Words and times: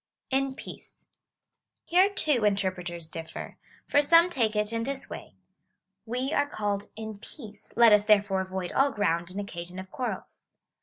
^ 0.01 0.03
In 0.35 0.55
peace. 0.55 1.05
Here, 1.85 2.09
too, 2.11 2.43
interpreters 2.43 3.07
differ; 3.07 3.57
for 3.85 4.01
some 4.01 4.31
take 4.31 4.55
it 4.55 4.73
in 4.73 4.81
this 4.81 5.11
way 5.11 5.35
—"We 6.15 6.33
are 6.33 6.47
called 6.47 6.89
in 6.95 7.19
peace: 7.19 7.71
let 7.75 7.93
us 7.93 8.05
therefore 8.05 8.41
avoid 8.41 8.71
all 8.71 8.89
ground 8.89 9.29
and 9.29 9.39
occasion 9.39 9.77
of 9.77 9.91
quarrels." 9.91 10.45